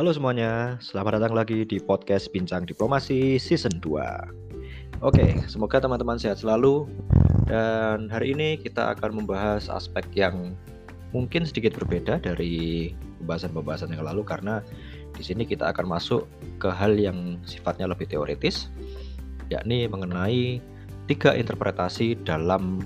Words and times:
Halo 0.00 0.16
semuanya, 0.16 0.80
selamat 0.80 1.20
datang 1.20 1.36
lagi 1.36 1.60
di 1.68 1.76
podcast 1.76 2.32
Bincang 2.32 2.64
Diplomasi 2.64 3.36
Season 3.36 3.84
2 3.84 5.04
Oke, 5.04 5.44
semoga 5.44 5.76
teman-teman 5.76 6.16
sehat 6.16 6.40
selalu 6.40 6.88
Dan 7.44 8.08
hari 8.08 8.32
ini 8.32 8.56
kita 8.56 8.96
akan 8.96 9.20
membahas 9.20 9.68
aspek 9.68 10.08
yang 10.16 10.56
mungkin 11.12 11.44
sedikit 11.44 11.76
berbeda 11.76 12.16
dari 12.16 12.96
pembahasan-pembahasan 13.20 13.92
yang 13.92 14.08
lalu 14.08 14.24
Karena 14.24 14.64
di 15.12 15.20
sini 15.20 15.44
kita 15.44 15.68
akan 15.68 15.92
masuk 15.92 16.24
ke 16.56 16.72
hal 16.72 16.96
yang 16.96 17.36
sifatnya 17.44 17.84
lebih 17.84 18.08
teoritis 18.08 18.72
Yakni 19.52 19.84
mengenai 19.84 20.64
tiga 21.12 21.36
interpretasi 21.36 22.16
dalam 22.24 22.80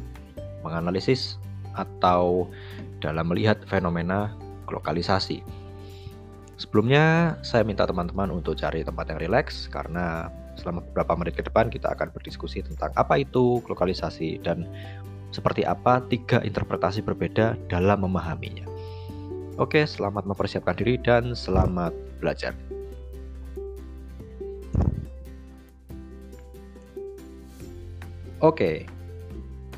menganalisis 0.66 1.38
atau 1.78 2.50
dalam 2.98 3.30
melihat 3.30 3.62
fenomena 3.70 4.34
lokalisasi. 4.66 5.63
Sebelumnya, 6.54 7.34
saya 7.42 7.66
minta 7.66 7.82
teman-teman 7.82 8.30
untuk 8.30 8.54
cari 8.54 8.86
tempat 8.86 9.10
yang 9.10 9.18
rileks 9.18 9.66
karena 9.66 10.30
selama 10.54 10.86
beberapa 10.86 11.18
menit 11.18 11.34
ke 11.34 11.42
depan 11.42 11.66
kita 11.66 11.90
akan 11.90 12.14
berdiskusi 12.14 12.62
tentang 12.62 12.94
apa 12.94 13.18
itu 13.18 13.58
lokalisasi 13.66 14.38
dan 14.38 14.70
seperti 15.34 15.66
apa 15.66 15.98
tiga 16.06 16.38
interpretasi 16.46 17.02
berbeda 17.02 17.58
dalam 17.66 18.06
memahaminya. 18.06 18.70
Oke, 19.58 19.82
selamat 19.82 20.30
mempersiapkan 20.30 20.78
diri 20.78 20.94
dan 21.02 21.34
selamat 21.34 21.90
belajar. 22.22 22.54
Oke, 28.38 28.86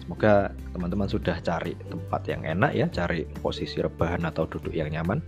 semoga 0.04 0.52
teman-teman 0.77 1.08
sudah 1.08 1.40
cari 1.40 1.72
tempat 1.88 2.20
yang 2.28 2.44
enak 2.44 2.72
ya, 2.77 2.86
cari 2.92 3.24
posisi 3.40 3.80
rebahan 3.80 4.28
atau 4.28 4.44
duduk 4.44 4.77
yang 4.77 4.92
nyaman 4.92 5.24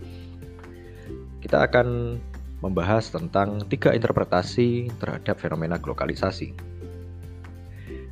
kita 1.39 1.63
akan 1.65 2.19
membahas 2.59 3.07
tentang 3.11 3.63
tiga 3.71 3.95
interpretasi 3.95 4.91
terhadap 4.99 5.39
fenomena 5.39 5.79
globalisasi. 5.79 6.51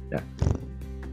Nah, 0.07 0.23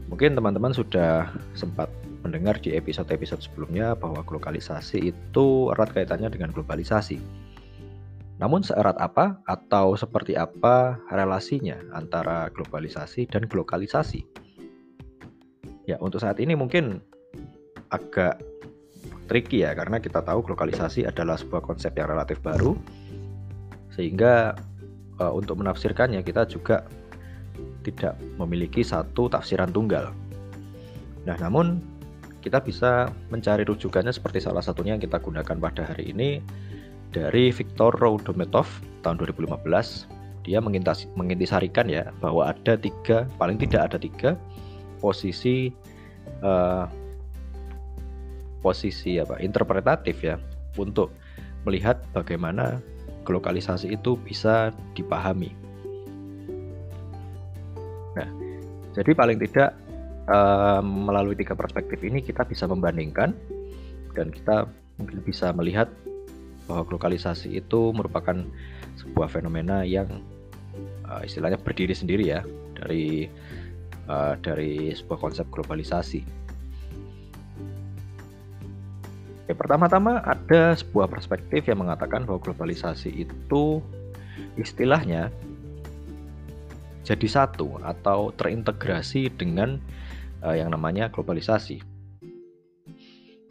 mungkin 0.07 0.39
teman-teman 0.39 0.71
sudah 0.71 1.27
sempat 1.51 1.91
mendengar 2.23 2.57
di 2.57 2.73
episode-episode 2.73 3.43
sebelumnya 3.43 3.93
bahwa 3.93 4.23
globalisasi 4.25 5.13
itu 5.13 5.69
erat 5.75 5.91
kaitannya 5.91 6.31
dengan 6.31 6.55
globalisasi. 6.55 7.19
Namun 8.39 8.63
seerat 8.63 8.99
apa 8.99 9.39
atau 9.47 9.95
seperti 9.95 10.35
apa 10.35 10.99
relasinya 11.11 11.79
antara 11.95 12.51
globalisasi 12.51 13.27
dan 13.31 13.47
globalisasi? 13.47 14.25
Ya, 15.85 16.01
untuk 16.01 16.19
saat 16.19 16.41
ini 16.41 16.57
mungkin 16.57 16.99
agak 17.93 18.41
tricky 19.25 19.65
ya 19.65 19.73
karena 19.73 19.97
kita 19.97 20.21
tahu 20.21 20.45
lokalisasi 20.45 21.05
adalah 21.05 21.35
sebuah 21.37 21.65
konsep 21.65 21.93
yang 21.97 22.09
relatif 22.13 22.39
baru 22.41 22.77
sehingga 23.93 24.53
uh, 25.19 25.31
untuk 25.31 25.59
menafsirkannya 25.59 26.21
kita 26.21 26.45
juga 26.45 26.83
tidak 27.85 28.17
memiliki 28.35 28.81
satu 28.81 29.31
tafsiran 29.31 29.71
tunggal. 29.71 30.11
Nah, 31.23 31.37
namun 31.39 31.79
kita 32.43 32.61
bisa 32.61 33.09
mencari 33.33 33.65
rujukannya 33.65 34.13
seperti 34.13 34.43
salah 34.43 34.61
satunya 34.61 34.93
yang 34.97 35.01
kita 35.01 35.17
gunakan 35.17 35.57
pada 35.57 35.81
hari 35.87 36.13
ini 36.13 36.43
dari 37.09 37.49
Viktor 37.49 37.95
Roudometov 37.97 38.67
tahun 39.01 39.17
2015. 39.17 39.65
Dia 40.45 40.61
mengintisarikan 40.61 41.89
ya 41.89 42.13
bahwa 42.21 42.53
ada 42.53 42.77
tiga, 42.77 43.25
paling 43.41 43.57
tidak 43.57 43.89
ada 43.89 43.97
tiga 43.97 44.37
posisi 45.01 45.73
uh, 46.45 46.85
posisi 48.65 49.21
apa 49.21 49.37
interpretatif 49.37 50.25
ya 50.25 50.41
untuk 50.81 51.13
melihat 51.69 52.01
bagaimana 52.17 52.81
lokalisasi 53.29 53.93
itu 53.93 54.17
bisa 54.17 54.73
dipahami. 54.97 55.53
Nah, 58.17 58.29
jadi 58.97 59.11
paling 59.13 59.37
tidak 59.41 59.77
um, 60.29 61.09
melalui 61.09 61.37
tiga 61.37 61.53
perspektif 61.53 62.01
ini 62.01 62.21
kita 62.21 62.45
bisa 62.45 62.65
membandingkan 62.65 63.33
dan 64.13 64.29
kita 64.33 64.69
bisa 65.25 65.53
melihat 65.53 65.89
bahwa 66.65 66.85
lokalisasi 66.89 67.61
itu 67.61 67.93
merupakan 67.93 68.41
sebuah 68.97 69.29
fenomena 69.29 69.85
yang 69.85 70.21
uh, 71.05 71.21
istilahnya 71.21 71.61
berdiri 71.61 71.93
sendiri 71.93 72.23
ya 72.25 72.41
dari 72.77 73.29
uh, 74.09 74.33
dari 74.41 74.93
sebuah 74.93 75.19
konsep 75.21 75.45
globalisasi. 75.49 76.44
Ya, 79.45 79.53
pertama-tama 79.53 80.25
ada 80.25 80.73
sebuah 80.73 81.05
perspektif 81.05 81.69
yang 81.69 81.85
mengatakan 81.85 82.25
bahwa 82.25 82.41
globalisasi 82.41 83.13
itu 83.13 83.77
istilahnya 84.57 85.29
jadi 87.05 87.27
satu 87.29 87.77
atau 87.85 88.33
terintegrasi 88.33 89.29
dengan 89.37 89.77
uh, 90.41 90.57
yang 90.57 90.73
namanya 90.73 91.13
globalisasi. 91.13 91.77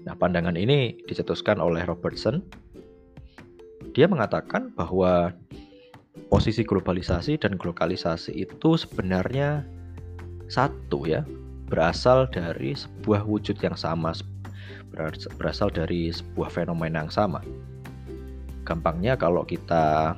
Nah, 0.03 0.19
pandangan 0.19 0.59
ini 0.59 0.99
dicetuskan 1.06 1.62
oleh 1.62 1.87
Robertson. 1.87 2.43
Dia 3.94 4.11
mengatakan 4.11 4.75
bahwa 4.75 5.31
posisi 6.26 6.66
globalisasi 6.66 7.38
dan 7.38 7.55
globalisasi 7.55 8.34
itu 8.34 8.75
sebenarnya 8.75 9.62
satu 10.50 11.06
ya, 11.06 11.22
berasal 11.71 12.26
dari 12.28 12.75
sebuah 12.75 13.22
wujud 13.22 13.55
yang 13.62 13.78
sama, 13.78 14.11
berasal 15.37 15.69
dari 15.69 16.10
sebuah 16.15 16.50
fenomena 16.50 17.05
yang 17.05 17.12
sama. 17.12 17.43
Gampangnya 18.65 19.19
kalau 19.19 19.44
kita 19.44 20.16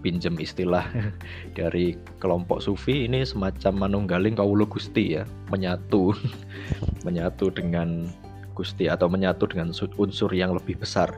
pinjem 0.00 0.40
istilah 0.40 0.84
dari 1.58 1.94
kelompok 2.18 2.64
sufi 2.64 3.04
ini 3.04 3.22
semacam 3.22 3.86
manunggaling 3.88 4.34
kawulu 4.36 4.66
gusti 4.66 5.20
ya, 5.20 5.28
menyatu 5.52 6.16
menyatu 7.06 7.52
dengan 7.52 8.08
gusti 8.56 8.88
atau 8.88 9.08
menyatu 9.08 9.48
dengan 9.48 9.72
unsur 9.96 10.30
yang 10.32 10.52
lebih 10.56 10.76
besar. 10.80 11.12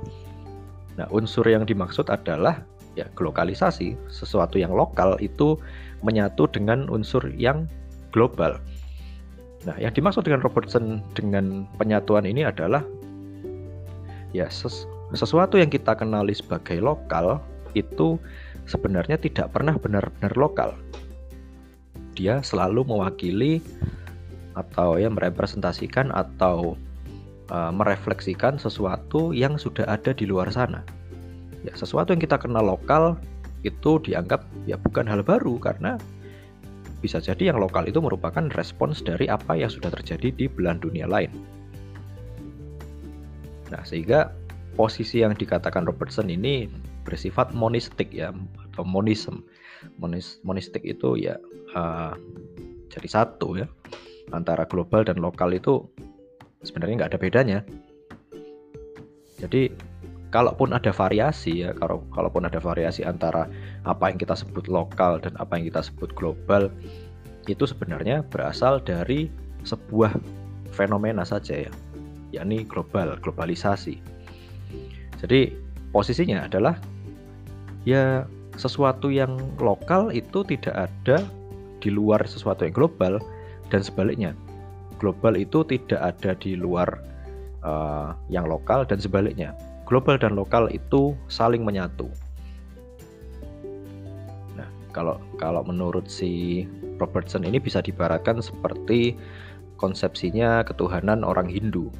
Nah, 0.94 1.08
unsur 1.08 1.42
yang 1.48 1.64
dimaksud 1.64 2.12
adalah 2.12 2.62
ya 2.94 3.08
lokalisasi, 3.16 3.96
sesuatu 4.12 4.60
yang 4.60 4.76
lokal 4.76 5.16
itu 5.18 5.56
menyatu 6.04 6.44
dengan 6.52 6.86
unsur 6.92 7.24
yang 7.34 7.64
global. 8.12 8.60
Nah, 9.62 9.78
yang 9.78 9.94
dimaksud 9.94 10.26
dengan 10.26 10.42
Robertson 10.42 10.98
dengan 11.14 11.70
penyatuan 11.78 12.26
ini 12.26 12.42
adalah 12.42 12.82
ya 14.34 14.50
ses 14.50 14.86
sesuatu 15.12 15.60
yang 15.60 15.68
kita 15.68 15.92
kenali 15.94 16.32
sebagai 16.32 16.80
lokal 16.80 17.38
itu 17.76 18.16
sebenarnya 18.66 19.20
tidak 19.20 19.54
pernah 19.54 19.76
benar-benar 19.78 20.32
lokal. 20.34 20.70
Dia 22.16 22.40
selalu 22.42 22.84
mewakili 22.84 23.62
atau 24.52 25.00
ya 25.00 25.08
merepresentasikan 25.08 26.12
atau 26.12 26.76
uh, 27.48 27.72
merefleksikan 27.72 28.60
sesuatu 28.60 29.32
yang 29.32 29.56
sudah 29.56 29.88
ada 29.88 30.12
di 30.12 30.28
luar 30.28 30.52
sana. 30.52 30.84
Ya, 31.62 31.72
sesuatu 31.78 32.12
yang 32.12 32.20
kita 32.20 32.36
kenal 32.36 32.66
lokal 32.66 33.16
itu 33.62 34.02
dianggap 34.02 34.42
ya 34.66 34.74
bukan 34.74 35.06
hal 35.06 35.22
baru 35.22 35.54
karena 35.62 35.96
bisa 37.02 37.18
jadi 37.18 37.50
yang 37.50 37.58
lokal 37.58 37.84
itu 37.90 37.98
merupakan 37.98 38.46
respons 38.54 39.02
dari 39.02 39.26
apa 39.26 39.58
yang 39.58 39.68
sudah 39.68 39.90
terjadi 39.90 40.30
di 40.30 40.46
belahan 40.46 40.78
dunia 40.78 41.10
lain. 41.10 41.34
Nah, 43.74 43.82
sehingga 43.82 44.30
posisi 44.78 45.20
yang 45.20 45.34
dikatakan 45.34 45.82
Robertson 45.82 46.30
ini 46.30 46.70
bersifat 47.02 47.50
monistik 47.50 48.14
ya 48.14 48.30
atau 48.70 48.86
monism. 48.86 49.42
Monis, 49.98 50.38
monistik 50.46 50.86
itu 50.86 51.18
ya 51.18 51.34
uh, 51.74 52.14
jadi 52.86 53.08
satu 53.10 53.58
ya 53.58 53.66
antara 54.30 54.62
global 54.70 55.02
dan 55.02 55.18
lokal 55.18 55.50
itu 55.50 55.82
sebenarnya 56.62 57.02
nggak 57.02 57.10
ada 57.10 57.20
bedanya. 57.20 57.58
Jadi 59.42 59.74
kalaupun 60.32 60.72
ada 60.72 60.90
variasi 60.90 61.68
ya 61.68 61.76
kalau 61.76 62.00
kalaupun 62.16 62.48
ada 62.48 62.56
variasi 62.56 63.04
antara 63.04 63.46
apa 63.84 64.08
yang 64.08 64.16
kita 64.16 64.32
sebut 64.32 64.64
lokal 64.66 65.20
dan 65.20 65.36
apa 65.36 65.60
yang 65.60 65.68
kita 65.68 65.84
sebut 65.84 66.08
global 66.16 66.72
itu 67.44 67.68
sebenarnya 67.68 68.24
berasal 68.32 68.80
dari 68.80 69.28
sebuah 69.68 70.16
fenomena 70.72 71.22
saja 71.22 71.68
ya 71.68 71.72
yakni 72.32 72.64
global 72.64 73.20
globalisasi. 73.20 74.00
Jadi 75.20 75.52
posisinya 75.92 76.48
adalah 76.48 76.80
ya 77.84 78.24
sesuatu 78.56 79.12
yang 79.12 79.36
lokal 79.60 80.10
itu 80.16 80.40
tidak 80.48 80.88
ada 80.88 81.22
di 81.84 81.92
luar 81.92 82.24
sesuatu 82.24 82.64
yang 82.64 82.72
global 82.72 83.20
dan 83.68 83.84
sebaliknya 83.84 84.32
global 84.96 85.36
itu 85.36 85.60
tidak 85.68 86.00
ada 86.00 86.32
di 86.40 86.56
luar 86.56 86.88
uh, 87.66 88.16
yang 88.32 88.48
lokal 88.48 88.88
dan 88.88 88.96
sebaliknya 88.96 89.52
global 89.92 90.16
dan 90.16 90.32
lokal 90.32 90.72
itu 90.72 91.12
saling 91.28 91.60
menyatu 91.60 92.08
kalau 94.92 95.16
kalau 95.40 95.64
menurut 95.64 96.06
si 96.06 96.62
Robertson 97.00 97.42
ini 97.42 97.58
bisa 97.58 97.80
dibaratkan 97.80 98.44
seperti 98.44 99.16
konsepsinya 99.80 100.62
ketuhanan 100.62 101.26
orang 101.26 101.48
Hindu. 101.48 101.90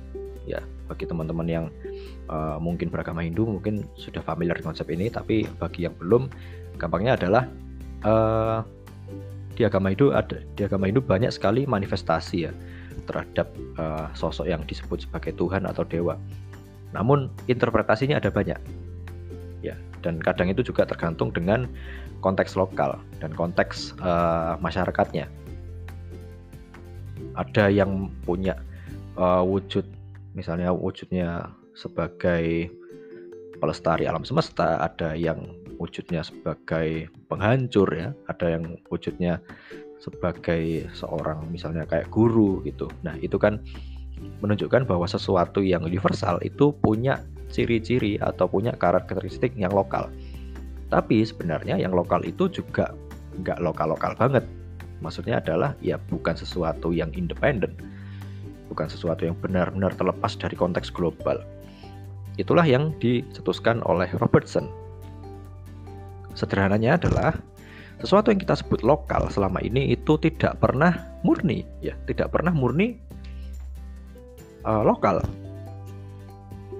Ya, 0.46 0.60
bagi 0.86 1.08
teman-teman 1.08 1.48
yang 1.48 1.66
uh, 2.28 2.60
mungkin 2.60 2.92
beragama 2.92 3.24
Hindu 3.24 3.48
mungkin 3.48 3.88
sudah 3.96 4.20
familiar 4.22 4.54
dengan 4.60 4.76
konsep 4.76 4.86
ini 4.92 5.08
tapi 5.08 5.48
bagi 5.58 5.88
yang 5.88 5.96
belum 5.96 6.28
gampangnya 6.76 7.16
adalah 7.16 7.44
uh, 8.04 8.60
di 9.54 9.62
agama 9.62 9.94
Hindu 9.94 10.10
ada 10.10 10.42
di 10.58 10.62
agama 10.66 10.90
Hindu 10.90 10.98
banyak 11.02 11.30
sekali 11.30 11.62
manifestasi 11.62 12.36
ya 12.42 12.52
terhadap 13.06 13.54
uh, 13.78 14.10
sosok 14.12 14.50
yang 14.50 14.62
disebut 14.66 15.06
sebagai 15.08 15.34
Tuhan 15.34 15.64
atau 15.64 15.86
dewa. 15.86 16.18
Namun 16.92 17.32
interpretasinya 17.48 18.20
ada 18.20 18.28
banyak. 18.28 18.60
Ya, 19.64 19.76
dan 20.00 20.18
kadang 20.20 20.50
itu 20.50 20.60
juga 20.64 20.84
tergantung 20.84 21.30
dengan 21.32 21.68
konteks 22.22 22.54
lokal 22.54 22.98
dan 23.18 23.34
konteks 23.34 23.96
uh, 24.02 24.58
masyarakatnya. 24.62 25.26
Ada 27.32 27.72
yang 27.72 28.12
punya 28.22 28.60
uh, 29.16 29.42
wujud 29.42 29.86
misalnya 30.36 30.72
wujudnya 30.72 31.52
sebagai 31.72 32.68
pelestari 33.60 34.04
alam 34.10 34.26
semesta, 34.26 34.82
ada 34.82 35.14
yang 35.14 35.54
wujudnya 35.78 36.26
sebagai 36.26 37.08
penghancur 37.30 37.88
ya, 37.94 38.10
ada 38.26 38.58
yang 38.58 38.76
wujudnya 38.90 39.38
sebagai 40.02 40.90
seorang 40.98 41.46
misalnya 41.50 41.86
kayak 41.86 42.10
guru 42.10 42.62
gitu. 42.66 42.90
Nah, 43.06 43.14
itu 43.22 43.38
kan 43.38 43.62
menunjukkan 44.42 44.84
bahwa 44.86 45.06
sesuatu 45.06 45.62
yang 45.62 45.86
universal 45.86 46.42
itu 46.42 46.74
punya 46.82 47.22
ciri-ciri 47.52 48.16
atau 48.19 48.48
punya 48.48 48.74
karakteristik 48.74 49.54
yang 49.54 49.70
lokal. 49.70 50.08
Tapi 50.88 51.24
sebenarnya 51.24 51.78
yang 51.78 51.92
lokal 51.92 52.24
itu 52.24 52.48
juga 52.48 52.92
nggak 53.40 53.60
lokal-lokal 53.60 54.12
banget. 54.16 54.44
Maksudnya 55.00 55.40
adalah 55.40 55.76
ya 55.84 55.98
bukan 55.98 56.36
sesuatu 56.36 56.90
yang 56.90 57.10
independen, 57.16 57.74
bukan 58.69 58.88
sesuatu 58.88 59.26
yang 59.26 59.36
benar-benar 59.38 59.92
terlepas 59.96 60.36
dari 60.36 60.54
konteks 60.56 60.92
global. 60.92 61.42
Itulah 62.40 62.64
yang 62.64 62.96
dicetuskan 62.96 63.84
oleh 63.84 64.08
Robertson. 64.16 64.70
Sederhananya 66.32 66.96
adalah 66.96 67.36
sesuatu 68.00 68.32
yang 68.32 68.40
kita 68.40 68.56
sebut 68.56 68.80
lokal 68.80 69.28
selama 69.28 69.60
ini 69.60 69.92
itu 69.92 70.16
tidak 70.16 70.56
pernah 70.58 70.96
murni, 71.20 71.68
ya, 71.84 71.92
tidak 72.08 72.32
pernah 72.32 72.50
murni 72.50 72.96
uh, 74.67 74.82
lokal, 74.82 75.23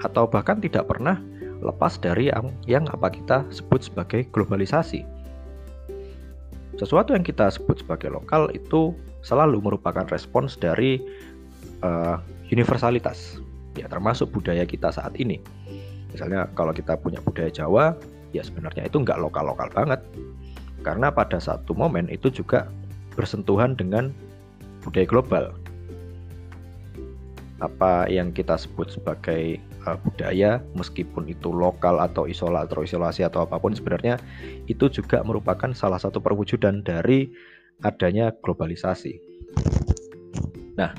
atau 0.03 0.25
bahkan 0.27 0.59
tidak 0.59 0.91
pernah 0.91 1.19
lepas 1.63 1.95
dari 2.03 2.29
yang, 2.29 2.51
yang 2.67 2.85
apa 2.91 3.09
kita 3.15 3.47
sebut 3.55 3.87
sebagai 3.87 4.27
globalisasi. 4.35 5.07
Sesuatu 6.81 7.15
yang 7.15 7.23
kita 7.23 7.53
sebut 7.53 7.85
sebagai 7.85 8.11
lokal 8.11 8.51
itu 8.57 8.97
selalu 9.23 9.63
merupakan 9.63 10.03
respons 10.11 10.59
dari 10.59 10.99
uh, 11.87 12.19
universalitas 12.51 13.39
ya 13.79 13.89
termasuk 13.89 14.29
budaya 14.33 14.67
kita 14.67 14.93
saat 14.93 15.17
ini. 15.17 15.41
Misalnya 16.13 16.49
kalau 16.53 16.77
kita 16.77 16.99
punya 17.01 17.23
budaya 17.25 17.49
Jawa, 17.49 17.97
ya 18.37 18.45
sebenarnya 18.45 18.85
itu 18.85 19.01
nggak 19.01 19.17
lokal-lokal 19.17 19.73
banget. 19.73 20.01
Karena 20.83 21.15
pada 21.15 21.39
satu 21.39 21.73
momen 21.73 22.11
itu 22.11 22.29
juga 22.29 22.69
bersentuhan 23.15 23.79
dengan 23.79 24.13
budaya 24.85 25.07
global. 25.09 25.45
Apa 27.63 28.11
yang 28.11 28.35
kita 28.35 28.59
sebut 28.59 28.91
sebagai 28.91 29.63
uh, 29.87 29.95
budaya, 30.03 30.59
meskipun 30.75 31.31
itu 31.31 31.55
lokal 31.55 32.03
atau 32.03 32.27
isola 32.27 32.67
atau 32.67 32.83
isolasi 32.83 33.23
atau 33.23 33.47
apa 33.47 33.63
pun, 33.63 33.71
sebenarnya 33.71 34.19
itu 34.67 34.91
juga 34.91 35.23
merupakan 35.23 35.71
salah 35.71 36.03
satu 36.03 36.19
perwujudan 36.19 36.83
dari 36.83 37.31
adanya 37.87 38.35
globalisasi. 38.43 39.15
Nah, 40.75 40.91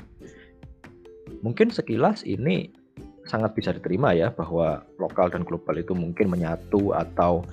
Mungkin 1.44 1.68
sekilas 1.68 2.24
ini 2.24 2.72
sangat 3.28 3.52
bisa 3.52 3.76
diterima 3.76 4.16
ya 4.16 4.32
bahwa 4.32 4.80
lokal 4.96 5.28
dan 5.28 5.44
global 5.44 5.76
itu 5.76 5.92
mungkin 5.92 6.32
menyatu 6.32 6.96
atau 6.96 7.44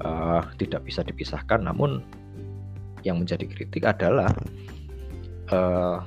uh, 0.00 0.40
tidak 0.56 0.88
bisa 0.88 1.04
dipisahkan. 1.04 1.60
Namun 1.60 2.00
yang 3.04 3.20
menjadi 3.20 3.44
kritik 3.44 3.84
adalah 3.84 4.32
uh, 5.52 6.00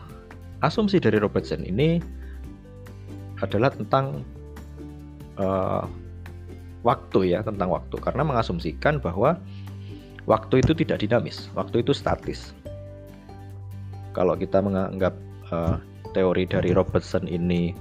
asumsi 0.65 0.97
dari 0.97 1.21
Robertson 1.21 1.61
ini 1.61 2.01
adalah 3.39 3.71
tentang 3.71 4.23
uh, 5.39 5.87
waktu 6.83 7.35
ya 7.35 7.43
tentang 7.43 7.71
waktu 7.71 7.95
karena 7.99 8.23
mengasumsikan 8.23 9.03
bahwa 9.03 9.39
waktu 10.29 10.61
itu 10.61 10.71
tidak 10.77 11.01
dinamis, 11.03 11.49
waktu 11.57 11.81
itu 11.83 11.91
statis. 11.91 12.53
Kalau 14.13 14.35
kita 14.35 14.61
menganggap 14.61 15.13
uh, 15.49 15.81
teori 16.13 16.45
dari 16.45 16.73
Robertson 16.73 17.25
ini 17.29 17.73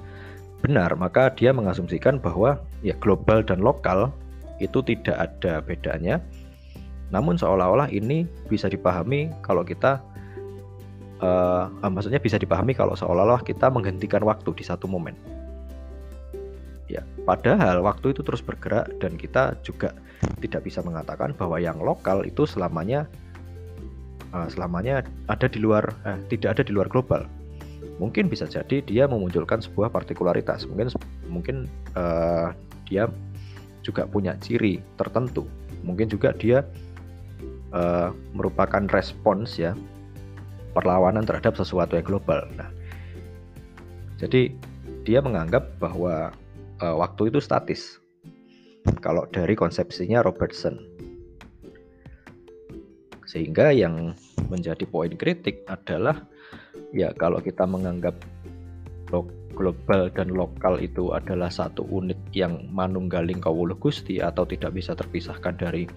benar, 0.65 0.95
maka 0.99 1.31
dia 1.35 1.55
mengasumsikan 1.55 2.19
bahwa 2.19 2.59
ya 2.83 2.95
global 2.99 3.43
dan 3.45 3.63
lokal 3.63 4.11
itu 4.59 4.83
tidak 4.83 5.17
ada 5.17 5.63
bedanya. 5.63 6.19
Namun 7.09 7.41
seolah-olah 7.41 7.89
ini 7.89 8.29
bisa 8.53 8.69
dipahami 8.69 9.33
kalau 9.41 9.65
kita 9.65 10.03
uh, 11.25 11.73
maksudnya 11.89 12.21
bisa 12.21 12.37
dipahami 12.37 12.77
kalau 12.77 12.93
seolah-olah 12.93 13.41
kita 13.47 13.73
menghentikan 13.73 14.21
waktu 14.27 14.53
di 14.53 14.65
satu 14.67 14.85
momen. 14.91 15.38
Ya, 16.89 17.05
padahal 17.29 17.85
waktu 17.85 18.17
itu 18.17 18.25
terus 18.25 18.41
bergerak 18.41 18.89
dan 18.97 19.21
kita 19.21 19.61
juga 19.61 19.93
tidak 20.41 20.65
bisa 20.65 20.81
mengatakan 20.81 21.37
bahwa 21.37 21.61
yang 21.61 21.77
lokal 21.85 22.25
itu 22.25 22.49
selamanya 22.49 23.05
uh, 24.33 24.49
selamanya 24.49 25.05
ada 25.29 25.47
di 25.47 25.61
luar 25.61 25.85
uh, 26.09 26.17
tidak 26.33 26.59
ada 26.59 26.63
di 26.65 26.73
luar 26.73 26.89
global. 26.89 27.29
Mungkin 28.01 28.33
bisa 28.33 28.49
jadi 28.49 28.81
dia 28.83 29.05
memunculkan 29.05 29.61
sebuah 29.61 29.93
partikularitas. 29.93 30.65
Mungkin 30.65 30.89
mungkin 31.29 31.57
uh, 31.93 32.57
dia 32.89 33.13
juga 33.85 34.09
punya 34.09 34.33
ciri 34.41 34.81
tertentu. 34.97 35.45
Mungkin 35.85 36.09
juga 36.09 36.33
dia 36.33 36.65
uh, 37.77 38.17
merupakan 38.33 38.89
respons 38.89 39.61
ya 39.61 39.77
perlawanan 40.73 41.29
terhadap 41.29 41.53
sesuatu 41.53 42.01
yang 42.01 42.07
global. 42.07 42.49
Nah 42.57 42.71
jadi 44.19 44.51
dia 45.07 45.23
menganggap 45.23 45.79
bahwa 45.79 46.35
uh, 46.83 46.97
waktu 46.99 47.31
itu 47.31 47.39
statis. 47.43 47.99
Kalau 49.05 49.29
dari 49.29 49.53
konsepsinya 49.53 50.25
Robertson. 50.25 50.81
Sehingga 53.29 53.75
yang 53.77 54.17
menjadi 54.49 54.89
poin 54.89 55.13
kritik 55.13 55.69
adalah 55.69 56.25
ya 56.97 57.13
kalau 57.13 57.45
kita 57.45 57.69
menganggap 57.69 58.17
global 59.59 60.09
dan 60.15 60.31
lokal 60.31 60.79
itu 60.79 61.11
adalah 61.13 61.51
satu 61.51 61.83
unit 61.91 62.17
yang 62.31 62.71
manunggaling 62.71 63.43
kawuluh 63.43 63.75
gusti 63.77 64.23
atau 64.23 64.47
tidak 64.47 64.73
bisa 64.77 64.95
terpisahkan 64.95 65.59
dari 65.59 65.91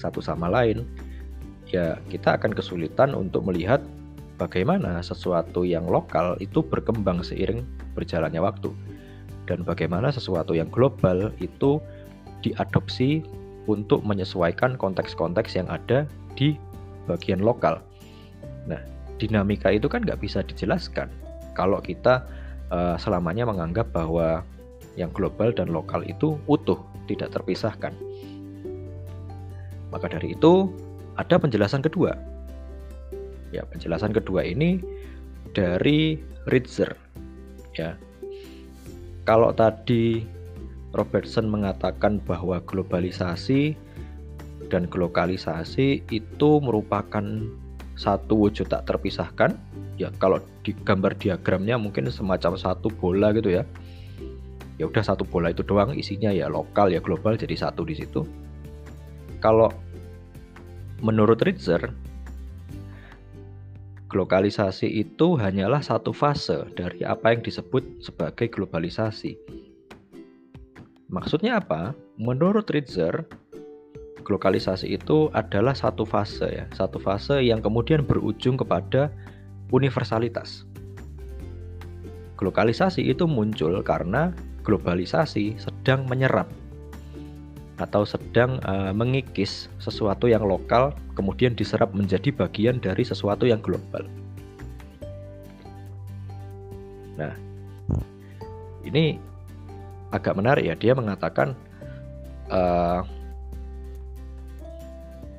satu 0.00 0.18
sama 0.18 0.50
lain 0.50 0.82
ya 1.68 2.00
kita 2.08 2.40
akan 2.40 2.56
kesulitan 2.56 3.12
untuk 3.12 3.46
melihat 3.46 3.78
bagaimana 4.40 4.98
sesuatu 5.04 5.62
yang 5.62 5.86
lokal 5.86 6.34
itu 6.40 6.64
berkembang 6.64 7.20
seiring 7.22 7.62
berjalannya 7.92 8.40
waktu 8.40 8.72
dan 9.48 9.64
bagaimana 9.64 10.12
sesuatu 10.12 10.52
yang 10.52 10.68
global 10.68 11.32
itu 11.40 11.80
diadopsi 12.44 13.24
untuk 13.64 14.04
menyesuaikan 14.04 14.76
konteks-konteks 14.76 15.56
yang 15.56 15.66
ada 15.72 16.04
di 16.36 16.60
bagian 17.08 17.40
lokal. 17.40 17.80
Nah, 18.68 18.78
dinamika 19.16 19.72
itu 19.72 19.88
kan 19.88 20.04
nggak 20.04 20.20
bisa 20.20 20.44
dijelaskan 20.44 21.08
kalau 21.56 21.80
kita 21.80 22.28
uh, 22.68 23.00
selamanya 23.00 23.48
menganggap 23.48 23.88
bahwa 23.90 24.44
yang 25.00 25.08
global 25.16 25.50
dan 25.50 25.72
lokal 25.72 26.04
itu 26.04 26.36
utuh, 26.46 26.78
tidak 27.08 27.32
terpisahkan. 27.32 27.96
Maka 29.88 30.06
dari 30.12 30.36
itu 30.36 30.68
ada 31.16 31.40
penjelasan 31.40 31.80
kedua. 31.80 32.12
Ya, 33.48 33.64
penjelasan 33.64 34.12
kedua 34.12 34.44
ini 34.44 34.84
dari 35.56 36.20
Ritzer. 36.46 36.92
Ya. 37.74 37.96
Kalau 39.28 39.52
tadi 39.52 40.24
Robertson 40.96 41.52
mengatakan 41.52 42.16
bahwa 42.24 42.64
globalisasi 42.64 43.76
dan 44.72 44.88
globalisasi 44.88 46.00
itu 46.08 46.50
merupakan 46.64 47.44
satu 47.92 48.48
wujud 48.48 48.72
tak 48.72 48.88
terpisahkan 48.88 49.52
ya 50.00 50.08
kalau 50.16 50.40
di 50.64 50.72
gambar 50.72 51.12
diagramnya 51.20 51.76
mungkin 51.76 52.08
semacam 52.08 52.56
satu 52.56 52.88
bola 52.88 53.36
gitu 53.36 53.52
ya. 53.52 53.68
Ya 54.80 54.88
udah 54.88 55.04
satu 55.04 55.28
bola 55.28 55.52
itu 55.52 55.60
doang 55.60 55.92
isinya 55.92 56.32
ya 56.32 56.48
lokal 56.48 56.88
ya 56.88 57.04
global 57.04 57.36
jadi 57.36 57.52
satu 57.52 57.84
di 57.84 58.00
situ. 58.00 58.24
Kalau 59.44 59.68
menurut 61.04 61.36
Ritzer 61.44 61.92
globalisasi 64.08 64.88
itu 64.88 65.36
hanyalah 65.36 65.84
satu 65.84 66.16
fase 66.16 66.64
dari 66.74 67.04
apa 67.04 67.36
yang 67.36 67.44
disebut 67.44 68.02
sebagai 68.02 68.48
globalisasi 68.48 69.36
maksudnya 71.12 71.60
apa 71.60 71.92
menurut 72.16 72.68
Ritzer 72.68 73.28
globalisasi 74.28 74.92
itu 74.92 75.32
adalah 75.32 75.72
satu 75.72 76.04
fase 76.04 76.44
ya, 76.52 76.68
satu 76.76 77.00
fase 77.00 77.40
yang 77.40 77.64
kemudian 77.64 78.04
berujung 78.04 78.60
kepada 78.60 79.08
universalitas. 79.72 80.68
Globalisasi 82.36 83.08
itu 83.08 83.24
muncul 83.24 83.80
karena 83.80 84.36
globalisasi 84.62 85.56
sedang 85.56 86.04
menyerap 86.04 86.52
atau 87.78 88.02
sedang 88.02 88.58
uh, 88.66 88.90
mengikis 88.90 89.70
sesuatu 89.78 90.26
yang 90.26 90.42
lokal 90.42 90.90
kemudian 91.14 91.54
diserap 91.54 91.94
menjadi 91.94 92.34
bagian 92.34 92.82
dari 92.82 93.06
sesuatu 93.06 93.46
yang 93.46 93.62
global. 93.62 94.02
Nah, 97.14 97.34
ini 98.82 99.18
agak 100.10 100.34
menarik 100.34 100.66
ya. 100.66 100.74
Dia 100.74 100.92
mengatakan 100.94 101.54
uh, 102.50 103.02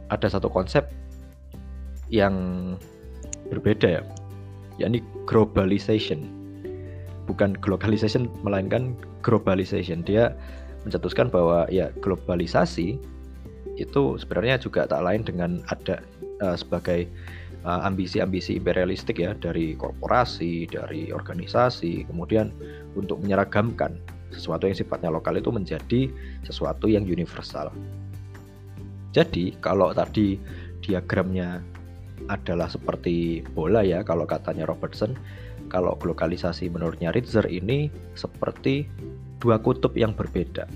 ada 0.07 0.27
satu 0.27 0.47
konsep 0.47 0.87
yang 2.07 2.35
berbeda 3.51 3.99
ya, 3.99 4.03
yakni 4.79 5.03
globalization. 5.27 6.23
Bukan 7.27 7.53
globalization 7.61 8.31
melainkan 8.41 8.97
globalization. 9.21 10.01
Dia 10.01 10.33
mencetuskan 10.89 11.29
bahwa 11.29 11.69
ya 11.69 11.93
globalisasi 12.01 12.97
itu 13.79 14.03
sebenarnya 14.19 14.59
juga 14.59 14.89
tak 14.89 15.05
lain 15.05 15.21
dengan 15.23 15.63
ada 15.71 16.03
uh, 16.43 16.57
sebagai 16.59 17.07
eh, 17.63 17.81
ambisi-ambisi 17.87 18.55
uh, 18.55 18.59
imperialistik 18.59 19.23
ya 19.23 19.31
dari 19.39 19.71
korporasi, 19.79 20.67
dari 20.67 21.15
organisasi, 21.15 22.03
kemudian 22.11 22.51
untuk 22.99 23.23
menyeragamkan 23.23 23.95
sesuatu 24.35 24.67
yang 24.67 24.75
sifatnya 24.75 25.09
lokal 25.09 25.39
itu 25.39 25.47
menjadi 25.47 26.11
sesuatu 26.43 26.91
yang 26.91 27.07
universal. 27.07 27.71
Jadi 29.15 29.55
kalau 29.63 29.95
tadi 29.95 30.37
diagramnya 30.83 31.63
adalah 32.29 32.69
seperti 32.69 33.41
bola 33.55 33.81
ya 33.81 34.03
kalau 34.03 34.27
katanya 34.27 34.67
Robertson, 34.69 35.17
kalau 35.71 35.95
globalisasi 35.97 36.67
menurutnya 36.67 37.09
Ritzer 37.15 37.47
ini 37.47 37.89
seperti 38.13 38.85
dua 39.39 39.57
kutub 39.59 39.95
yang 39.95 40.11
berbeda. 40.13 40.67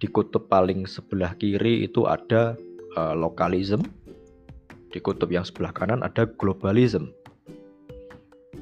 Di 0.00 0.10
kutub 0.10 0.50
paling 0.50 0.84
sebelah 0.84 1.32
kiri 1.36 1.84
itu 1.84 2.04
ada 2.04 2.56
uh, 2.96 3.14
lokalisme, 3.16 3.84
di 4.92 4.98
kutub 5.00 5.30
yang 5.32 5.44
sebelah 5.46 5.72
kanan 5.72 6.04
ada 6.04 6.28
globalisme. 6.36 7.12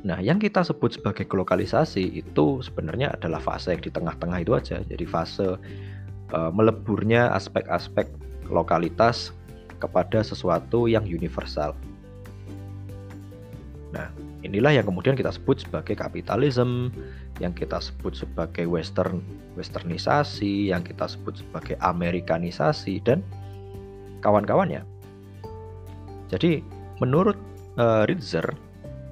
Nah, 0.03 0.19
yang 0.19 0.43
kita 0.43 0.67
sebut 0.67 0.99
sebagai 0.99 1.31
globalisasi 1.31 2.19
itu 2.19 2.59
sebenarnya 2.59 3.15
adalah 3.15 3.39
fase 3.39 3.71
yang 3.71 3.83
di 3.87 3.91
tengah-tengah 3.95 4.39
itu 4.43 4.53
aja. 4.59 4.83
Jadi 4.83 5.07
fase 5.07 5.55
uh, 6.35 6.51
meleburnya 6.51 7.31
aspek-aspek 7.39 8.11
lokalitas 8.51 9.31
kepada 9.79 10.27
sesuatu 10.27 10.91
yang 10.91 11.07
universal. 11.07 11.75
Nah, 13.95 14.11
inilah 14.43 14.75
yang 14.75 14.87
kemudian 14.89 15.15
kita 15.15 15.31
sebut 15.31 15.63
sebagai 15.63 15.95
kapitalisme, 15.95 16.91
yang 17.43 17.51
kita 17.51 17.83
sebut 17.83 18.15
sebagai 18.15 18.71
western 18.71 19.19
westernisasi, 19.59 20.71
yang 20.71 20.87
kita 20.87 21.11
sebut 21.11 21.43
sebagai 21.43 21.75
amerikanisasi 21.83 23.03
dan 23.03 23.27
kawan-kawannya. 24.23 24.87
Jadi 26.31 26.63
menurut 27.03 27.35
uh, 27.77 28.07
Ritzer 28.07 28.47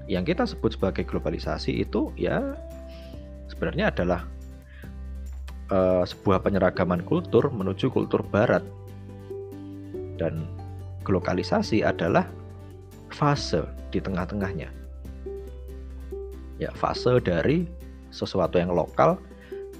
yang 0.06 0.22
kita 0.22 0.46
sebut 0.46 0.78
sebagai 0.78 1.02
globalisasi 1.02 1.82
itu 1.82 2.14
ya 2.14 2.54
sebenarnya 3.50 3.90
adalah 3.90 4.22
uh, 5.74 6.06
sebuah 6.06 6.46
penyeragaman 6.46 7.02
kultur 7.02 7.50
menuju 7.50 7.90
kultur 7.90 8.22
barat. 8.22 8.62
Dan 10.20 10.46
globalisasi 11.02 11.80
adalah 11.82 12.28
fase 13.10 13.64
di 13.88 13.98
tengah-tengahnya. 13.98 14.68
Ya, 16.60 16.70
fase 16.76 17.16
dari 17.24 17.64
sesuatu 18.10 18.58
yang 18.58 18.74
lokal 18.74 19.18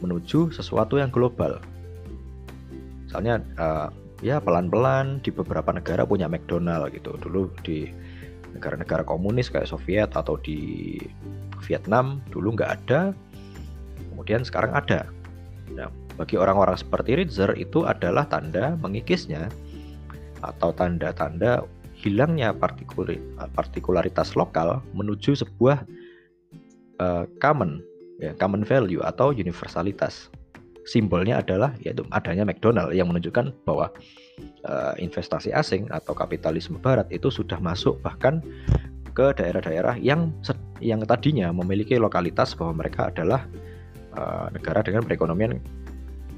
menuju 0.00 0.50
sesuatu 0.54 0.96
yang 0.96 1.12
global. 1.12 1.60
Misalnya 3.06 3.42
uh, 3.60 3.88
ya 4.24 4.40
pelan-pelan 4.40 5.20
di 5.20 5.30
beberapa 5.34 5.70
negara 5.74 6.06
punya 6.06 6.30
McDonald 6.30 6.94
gitu. 6.94 7.14
Dulu 7.20 7.52
di 7.66 7.90
negara-negara 8.56 9.06
komunis 9.06 9.52
kayak 9.52 9.70
Soviet 9.70 10.10
atau 10.14 10.40
di 10.40 10.98
Vietnam 11.68 12.18
dulu 12.32 12.56
nggak 12.56 12.72
ada, 12.82 13.12
kemudian 14.10 14.42
sekarang 14.42 14.74
ada. 14.74 15.06
Nah, 15.70 15.86
bagi 16.18 16.34
orang-orang 16.34 16.74
seperti 16.74 17.20
Ritzer 17.20 17.54
itu 17.54 17.86
adalah 17.86 18.26
tanda 18.26 18.74
mengikisnya 18.80 19.46
atau 20.40 20.72
tanda-tanda 20.72 21.62
hilangnya 22.00 22.56
partikularitas 23.52 24.32
lokal 24.32 24.80
menuju 24.96 25.36
sebuah 25.36 25.84
uh, 26.96 27.28
common 27.44 27.84
ya, 28.20 28.36
common 28.36 28.62
value 28.62 29.00
atau 29.02 29.32
universalitas. 29.32 30.28
Simbolnya 30.84 31.40
adalah 31.40 31.76
yaitu 31.84 32.04
adanya 32.12 32.44
McDonald 32.44 32.92
yang 32.96 33.12
menunjukkan 33.12 33.52
bahwa 33.68 33.92
uh, 34.64 34.94
investasi 34.96 35.52
asing 35.52 35.88
atau 35.92 36.16
kapitalisme 36.16 36.80
barat 36.80 37.08
itu 37.12 37.28
sudah 37.28 37.60
masuk 37.60 38.00
bahkan 38.00 38.40
ke 39.12 39.32
daerah-daerah 39.36 40.00
yang 40.00 40.32
yang 40.80 41.04
tadinya 41.04 41.52
memiliki 41.52 42.00
lokalitas 42.00 42.56
bahwa 42.56 42.80
mereka 42.80 43.12
adalah 43.12 43.44
uh, 44.16 44.48
negara 44.54 44.80
dengan 44.80 45.04
perekonomian 45.04 45.60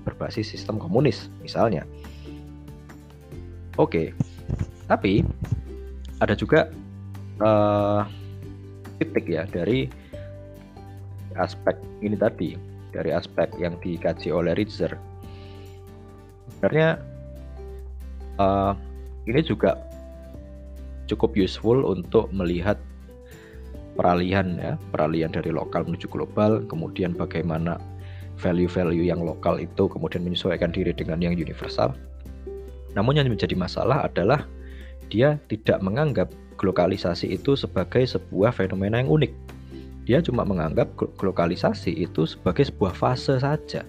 berbasis 0.03 0.51
sistem 0.51 0.83
komunis 0.83 1.31
misalnya. 1.39 1.87
Oke, 3.79 3.79
okay. 3.79 4.07
tapi 4.91 5.25
ada 6.21 6.35
juga 6.37 6.69
uh, 7.41 8.05
titik 9.01 9.31
ya 9.31 9.49
dari 9.49 10.02
aspek 11.39 11.77
ini 12.05 12.17
tadi 12.17 12.55
dari 12.93 13.11
aspek 13.11 13.49
yang 13.57 13.79
dikaji 13.81 14.29
oleh 14.29 14.53
Ritzer. 14.57 14.95
Sebenarnya 16.53 17.01
uh, 18.39 18.73
ini 19.25 19.41
juga 19.43 19.79
cukup 21.09 21.35
useful 21.37 21.85
untuk 21.89 22.31
melihat 22.31 22.79
peralihan 23.93 24.57
ya 24.57 24.73
peralihan 24.89 25.29
dari 25.29 25.53
lokal 25.53 25.85
menuju 25.85 26.09
global 26.09 26.65
kemudian 26.65 27.13
bagaimana 27.13 27.77
value-value 28.41 29.05
yang 29.05 29.21
lokal 29.21 29.61
itu 29.61 29.87
kemudian 29.93 30.25
menyesuaikan 30.25 30.73
diri 30.73 30.97
dengan 30.97 31.21
yang 31.21 31.37
universal. 31.37 31.93
Namun 32.97 33.21
yang 33.21 33.29
menjadi 33.29 33.53
masalah 33.57 34.09
adalah 34.09 34.49
dia 35.13 35.37
tidak 35.53 35.79
menganggap 35.85 36.33
globalisasi 36.57 37.29
itu 37.37 37.57
sebagai 37.57 38.05
sebuah 38.05 38.53
fenomena 38.57 39.01
yang 39.01 39.13
unik 39.13 39.33
dia 40.03 40.19
cuma 40.19 40.43
menganggap 40.43 40.91
lokalisasi 41.23 41.95
itu 41.95 42.27
sebagai 42.27 42.67
sebuah 42.67 42.95
fase 42.95 43.39
saja. 43.39 43.87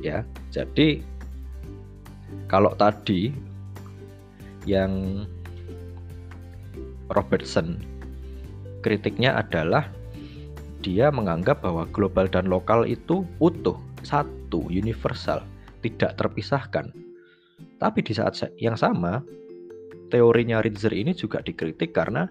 Ya, 0.00 0.24
jadi 0.54 1.02
kalau 2.48 2.72
tadi 2.78 3.34
yang 4.64 5.24
Robertson 7.12 7.80
kritiknya 8.80 9.36
adalah 9.36 9.88
dia 10.80 11.10
menganggap 11.10 11.60
bahwa 11.66 11.84
global 11.90 12.30
dan 12.30 12.46
lokal 12.46 12.86
itu 12.86 13.26
utuh, 13.42 13.76
satu, 14.06 14.62
universal, 14.70 15.42
tidak 15.82 16.14
terpisahkan. 16.14 16.94
Tapi 17.82 17.98
di 18.06 18.14
saat 18.14 18.38
yang 18.62 18.78
sama, 18.78 19.20
teorinya 20.08 20.62
Ritzer 20.62 20.94
ini 20.94 21.10
juga 21.12 21.42
dikritik 21.42 21.90
karena 21.90 22.30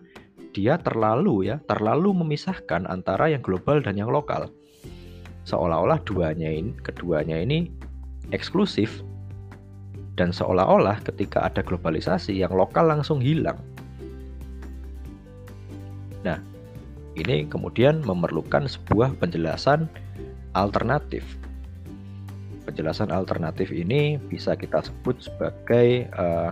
dia 0.54 0.80
terlalu 0.80 1.52
ya, 1.54 1.60
terlalu 1.66 2.14
memisahkan 2.24 2.88
antara 2.88 3.32
yang 3.32 3.44
global 3.44 3.80
dan 3.80 3.98
yang 4.00 4.12
lokal. 4.12 4.52
Seolah-olah 5.48 6.04
duanya 6.04 6.52
ini, 6.52 6.76
keduanya 6.84 7.40
ini 7.40 7.72
eksklusif 8.36 9.04
dan 10.18 10.34
seolah-olah 10.34 11.00
ketika 11.06 11.46
ada 11.46 11.62
globalisasi 11.64 12.36
yang 12.36 12.52
lokal 12.52 12.90
langsung 12.90 13.22
hilang. 13.22 13.56
Nah, 16.26 16.42
ini 17.16 17.46
kemudian 17.48 18.04
memerlukan 18.04 18.66
sebuah 18.68 19.16
penjelasan 19.22 19.88
alternatif. 20.58 21.24
Penjelasan 22.68 23.14
alternatif 23.14 23.72
ini 23.72 24.20
bisa 24.28 24.58
kita 24.58 24.84
sebut 24.84 25.16
sebagai 25.24 26.12
uh, 26.18 26.52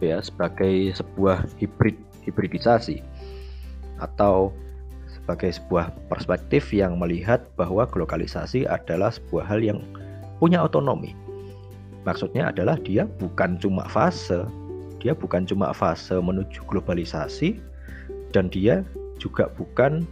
ya 0.00 0.20
sebagai 0.20 0.92
sebuah 0.96 1.46
hibrid 1.56 1.96
hibridisasi 2.26 3.00
atau 4.02 4.52
sebagai 5.08 5.56
sebuah 5.56 5.90
perspektif 6.10 6.70
yang 6.70 7.00
melihat 7.00 7.42
bahwa 7.58 7.86
globalisasi 7.88 8.68
adalah 8.68 9.10
sebuah 9.10 9.46
hal 9.46 9.60
yang 9.62 9.80
punya 10.38 10.62
otonomi. 10.62 11.16
Maksudnya 12.06 12.54
adalah 12.54 12.78
dia 12.78 13.08
bukan 13.18 13.58
cuma 13.58 13.88
fase, 13.90 14.46
dia 15.02 15.16
bukan 15.16 15.42
cuma 15.48 15.74
fase 15.74 16.14
menuju 16.14 16.62
globalisasi 16.70 17.58
dan 18.30 18.46
dia 18.52 18.86
juga 19.18 19.50
bukan 19.58 20.06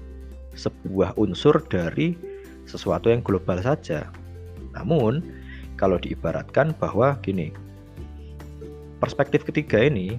sebuah 0.58 1.14
unsur 1.20 1.62
dari 1.70 2.18
sesuatu 2.64 3.12
yang 3.12 3.22
global 3.22 3.60
saja. 3.60 4.08
Namun, 4.74 5.22
kalau 5.78 6.00
diibaratkan 6.00 6.74
bahwa 6.78 7.14
gini, 7.22 7.54
perspektif 9.04 9.44
ketiga 9.44 9.84
ini 9.84 10.16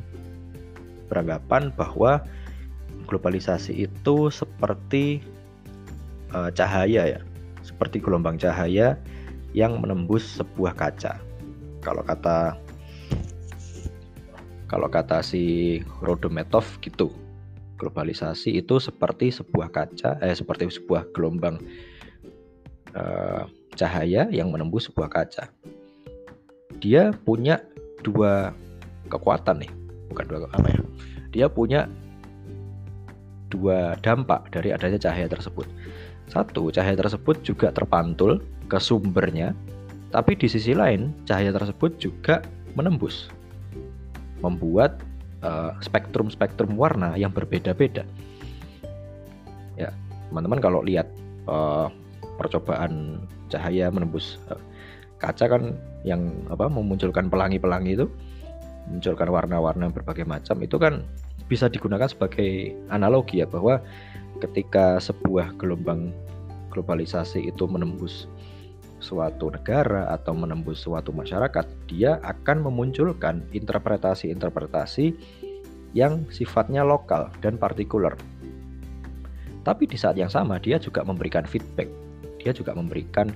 beranggapan 1.10 1.74
bahwa 1.74 2.22
globalisasi 3.10 3.90
itu 3.90 4.30
seperti 4.30 5.26
uh, 6.38 6.54
cahaya 6.54 7.18
ya, 7.18 7.20
seperti 7.66 7.98
gelombang 7.98 8.38
cahaya 8.38 8.94
yang 9.58 9.82
menembus 9.82 10.38
sebuah 10.38 10.78
kaca. 10.78 11.18
Kalau 11.82 12.06
kata 12.06 12.62
kalau 14.70 14.90
kata 14.90 15.22
si 15.26 15.78
Rodometov 16.02 16.66
gitu, 16.82 17.10
globalisasi 17.82 18.58
itu 18.62 18.78
seperti 18.78 19.34
sebuah 19.34 19.74
kaca, 19.74 20.22
eh 20.22 20.34
seperti 20.34 20.70
sebuah 20.70 21.10
gelombang 21.14 21.58
uh, 22.94 23.50
cahaya 23.74 24.30
yang 24.30 24.50
menembus 24.54 24.90
sebuah 24.90 25.10
kaca. 25.10 25.50
Dia 26.82 27.14
punya 27.14 27.62
dua 28.02 28.54
kekuatan 29.08 29.62
nih, 29.62 29.72
bukan 30.12 30.26
dua 30.28 30.38
apa 30.52 30.68
ya? 30.70 30.82
Dia 31.32 31.46
punya 31.52 31.88
dua 33.50 33.96
dampak 34.02 34.52
dari 34.52 34.74
adanya 34.74 35.00
cahaya 35.00 35.30
tersebut. 35.30 35.68
Satu, 36.26 36.74
cahaya 36.74 36.98
tersebut 36.98 37.46
juga 37.46 37.70
terpantul 37.70 38.42
ke 38.66 38.82
sumbernya, 38.82 39.54
tapi 40.10 40.34
di 40.34 40.50
sisi 40.50 40.74
lain 40.74 41.14
cahaya 41.30 41.54
tersebut 41.54 42.02
juga 42.02 42.42
menembus, 42.74 43.30
membuat 44.42 45.00
eh, 45.46 45.72
spektrum-spektrum 45.86 46.76
uh, 46.76 46.80
warna 46.88 47.14
yang 47.16 47.30
berbeda-beda. 47.30 48.04
Ya, 49.78 49.94
teman-teman 50.32 50.60
kalau 50.64 50.80
lihat 50.82 51.08
uh, 51.46 51.92
percobaan 52.40 53.24
cahaya 53.52 53.92
menembus 53.94 54.42
uh, 54.50 54.60
kaca 55.22 55.46
kan 55.48 55.64
yang 56.04 56.32
apa 56.50 56.68
memunculkan 56.68 57.30
pelangi-pelangi 57.30 57.96
itu, 57.96 58.08
munculkan 58.90 59.30
warna-warna 59.30 59.90
berbagai 59.90 60.26
macam 60.28 60.62
itu 60.62 60.78
kan 60.78 61.06
bisa 61.50 61.70
digunakan 61.70 62.10
sebagai 62.10 62.74
analogi 62.90 63.42
ya 63.42 63.48
bahwa 63.50 63.82
ketika 64.42 64.98
sebuah 65.02 65.56
gelombang 65.58 66.12
globalisasi 66.74 67.48
itu 67.48 67.64
menembus 67.70 68.28
suatu 69.00 69.54
negara 69.54 70.10
atau 70.10 70.34
menembus 70.34 70.82
suatu 70.82 71.14
masyarakat, 71.14 71.66
dia 71.86 72.18
akan 72.26 72.66
memunculkan 72.66 73.46
interpretasi-interpretasi 73.54 75.14
yang 75.94 76.26
sifatnya 76.34 76.82
lokal 76.82 77.30
dan 77.40 77.56
partikular. 77.56 78.18
Tapi 79.62 79.86
di 79.86 79.98
saat 79.98 80.18
yang 80.18 80.30
sama 80.30 80.58
dia 80.58 80.82
juga 80.82 81.06
memberikan 81.06 81.46
feedback, 81.46 81.90
dia 82.42 82.52
juga 82.52 82.74
memberikan 82.74 83.30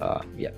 uh, 0.00 0.24
ya 0.36 0.52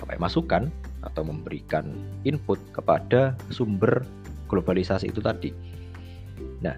apa 0.00 0.16
ya, 0.16 0.20
masukan 0.20 0.62
atau 1.04 1.22
memberikan 1.22 1.84
input 2.24 2.56
kepada 2.72 3.36
sumber 3.52 4.02
globalisasi 4.48 5.12
itu 5.12 5.20
tadi. 5.20 5.52
Nah, 6.64 6.76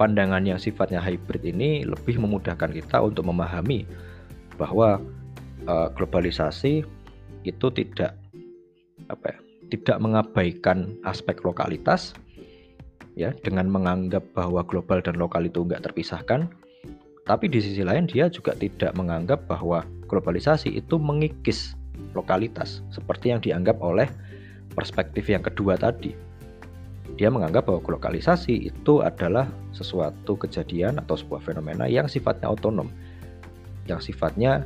pandangan 0.00 0.42
yang 0.44 0.56
sifatnya 0.56 1.00
hybrid 1.00 1.44
ini 1.44 1.84
lebih 1.84 2.16
memudahkan 2.16 2.72
kita 2.72 3.04
untuk 3.04 3.28
memahami 3.28 3.84
bahwa 4.56 5.00
uh, 5.68 5.88
globalisasi 5.92 6.84
itu 7.44 7.66
tidak 7.72 8.16
apa 9.08 9.36
ya, 9.36 9.38
tidak 9.72 9.96
mengabaikan 10.00 10.96
aspek 11.04 11.40
lokalitas 11.44 12.12
ya 13.16 13.32
dengan 13.44 13.68
menganggap 13.68 14.22
bahwa 14.32 14.64
global 14.64 15.04
dan 15.04 15.16
lokal 15.20 15.44
itu 15.44 15.64
enggak 15.64 15.84
terpisahkan 15.84 16.48
tapi 17.28 17.46
di 17.46 17.62
sisi 17.62 17.84
lain 17.84 18.08
dia 18.08 18.26
juga 18.26 18.56
tidak 18.56 18.90
menganggap 18.96 19.44
bahwa 19.46 19.84
globalisasi 20.10 20.74
itu 20.74 20.98
mengikis 20.98 21.78
lokalitas 22.16 22.84
seperti 22.90 23.32
yang 23.32 23.40
dianggap 23.40 23.78
oleh 23.80 24.08
perspektif 24.74 25.26
yang 25.28 25.42
kedua 25.42 25.76
tadi 25.78 26.30
dia 27.18 27.28
menganggap 27.32 27.66
bahwa 27.66 27.82
lokalisasi 27.84 28.70
itu 28.70 29.02
adalah 29.02 29.48
sesuatu 29.74 30.38
kejadian 30.38 31.00
atau 31.02 31.18
sebuah 31.18 31.42
fenomena 31.42 31.84
yang 31.90 32.06
sifatnya 32.06 32.48
otonom, 32.48 32.88
yang 33.90 33.98
sifatnya 33.98 34.62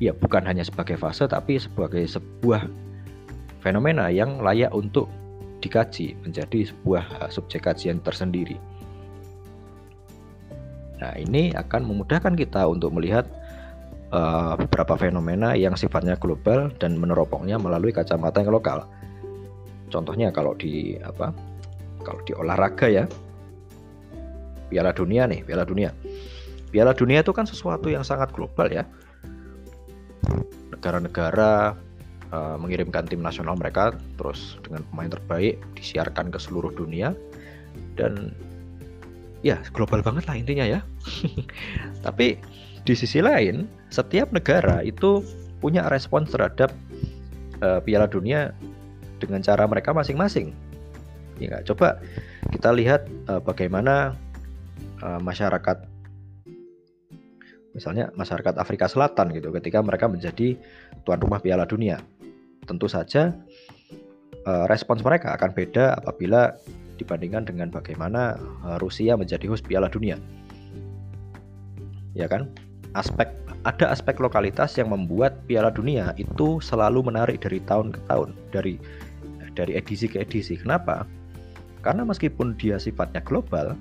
ya 0.00 0.10
bukan 0.10 0.42
hanya 0.42 0.64
sebagai 0.64 0.96
fase 0.96 1.28
tapi 1.28 1.60
sebagai 1.60 2.02
sebuah 2.08 2.66
fenomena 3.60 4.10
yang 4.10 4.40
layak 4.40 4.72
untuk 4.72 5.06
dikaji 5.62 6.18
menjadi 6.24 6.68
sebuah 6.72 7.30
subjek 7.32 7.64
kajian 7.64 8.00
tersendiri. 8.04 8.60
Nah, 11.00 11.14
ini 11.20 11.52
akan 11.52 11.84
memudahkan 11.84 12.36
kita 12.36 12.64
untuk 12.68 12.96
melihat 12.96 13.28
uh, 14.14 14.54
beberapa 14.54 14.94
fenomena 14.94 15.58
yang 15.58 15.74
sifatnya 15.74 16.14
global 16.16 16.70
dan 16.78 16.94
meneropongnya 16.94 17.58
melalui 17.58 17.90
kacamata 17.90 18.40
yang 18.40 18.54
lokal. 18.54 18.86
Contohnya 19.90 20.30
kalau 20.30 20.54
di 20.54 20.96
apa 21.02 21.34
kalau 22.06 22.20
di 22.22 22.32
olahraga 22.32 22.86
ya. 22.86 23.04
Piala 24.64 24.96
Dunia 24.96 25.28
nih 25.28 25.44
Piala 25.44 25.66
Dunia. 25.66 25.92
Piala 26.72 26.96
Dunia 26.96 27.22
itu 27.22 27.30
kan 27.30 27.46
sesuatu 27.46 27.90
yang 27.92 28.02
sangat 28.02 28.32
global 28.32 28.70
ya. 28.70 28.82
Negara-negara 30.72 31.76
uh, 32.32 32.56
mengirimkan 32.58 33.06
tim 33.06 33.22
nasional 33.22 33.54
mereka 33.54 33.94
terus 34.18 34.58
dengan 34.64 34.82
pemain 34.90 35.12
terbaik 35.12 35.60
disiarkan 35.78 36.32
ke 36.32 36.38
seluruh 36.40 36.74
dunia. 36.74 37.14
Dan 37.94 38.34
ya 39.46 39.60
global 39.70 40.02
banget 40.02 40.26
lah 40.26 40.34
intinya 40.34 40.66
ya. 40.66 40.80
Tapi 42.06 42.40
di 42.84 42.92
sisi 42.92 43.24
lain 43.24 43.64
setiap 43.88 44.30
negara 44.30 44.84
itu 44.84 45.24
punya 45.58 45.88
respons 45.88 46.28
terhadap 46.28 46.72
uh, 47.64 47.80
Piala 47.80 48.04
Dunia 48.04 48.52
dengan 49.18 49.40
cara 49.40 49.64
mereka 49.64 49.96
masing-masing 49.96 50.52
Ya, 51.42 51.58
coba 51.66 51.98
kita 52.54 52.70
lihat 52.70 53.10
uh, 53.26 53.42
bagaimana 53.42 54.14
uh, 55.02 55.18
masyarakat 55.18 55.82
misalnya 57.74 58.14
masyarakat 58.14 58.54
Afrika 58.54 58.86
Selatan 58.86 59.34
gitu 59.34 59.50
ketika 59.50 59.82
mereka 59.82 60.06
menjadi 60.06 60.54
tuan 61.02 61.18
rumah 61.18 61.42
Piala 61.42 61.66
Dunia. 61.66 61.98
Tentu 62.70 62.86
saja 62.86 63.34
uh, 64.46 64.64
respons 64.70 65.02
mereka 65.02 65.34
akan 65.34 65.50
beda 65.50 65.98
apabila 65.98 66.54
dibandingkan 67.02 67.50
dengan 67.50 67.74
bagaimana 67.74 68.38
uh, 68.62 68.78
Rusia 68.78 69.18
menjadi 69.18 69.50
host 69.50 69.66
Piala 69.66 69.90
Dunia. 69.90 70.14
Ya 72.14 72.30
kan? 72.30 72.54
Aspek 72.94 73.26
ada 73.64 73.90
aspek 73.90 74.20
lokalitas 74.20 74.76
yang 74.78 74.92
membuat 74.92 75.40
Piala 75.48 75.72
Dunia 75.72 76.12
itu 76.20 76.60
selalu 76.60 77.10
menarik 77.10 77.42
dari 77.42 77.58
tahun 77.64 77.90
ke 77.90 78.00
tahun, 78.06 78.36
dari 78.52 78.78
dari 79.56 79.72
edisi 79.74 80.06
ke 80.06 80.22
edisi. 80.22 80.54
Kenapa? 80.60 81.08
Karena 81.80 82.04
meskipun 82.04 82.54
dia 82.60 82.76
sifatnya 82.76 83.24
global, 83.24 83.74